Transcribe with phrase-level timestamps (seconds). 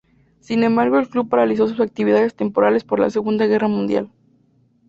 [0.39, 4.09] Sin embargo el club paralizó sus actividades temporalmente por la Segunda Guerra Mundial.